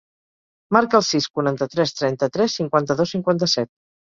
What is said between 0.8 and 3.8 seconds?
el sis, quaranta-tres, trenta-tres, cinquanta-dos, cinquanta-set.